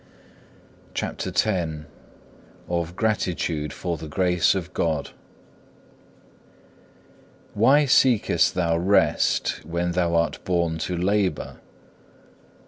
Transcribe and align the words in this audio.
CHAPTER 0.95 1.29
X 1.29 1.45
Of 2.67 2.95
gratitude 2.95 3.71
for 3.71 3.97
the 3.97 4.07
Grace 4.07 4.55
of 4.55 4.73
God 4.73 5.11
Why 7.53 7.85
seekest 7.85 8.55
thou 8.55 8.77
rest 8.79 9.63
when 9.63 9.91
thou 9.91 10.15
art 10.15 10.43
born 10.43 10.79
to 10.79 10.97
labour? 10.97 11.59